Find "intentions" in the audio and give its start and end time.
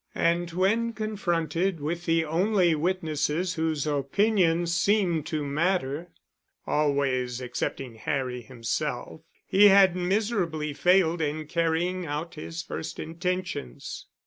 12.97-14.07